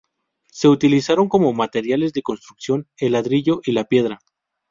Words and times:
Se 0.51 0.67
utilizaron 0.67 1.29
como 1.29 1.53
materiales 1.53 2.11
de 2.11 2.23
construcción 2.23 2.87
el 2.97 3.11
ladrillo 3.11 3.61
y 3.63 3.71
la 3.73 3.83
piedra. 3.83 4.17